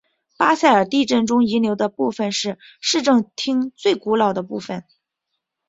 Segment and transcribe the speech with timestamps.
[0.35, 4.83] 巴塞尔地震中遗留的部分是市政厅最古老的部分。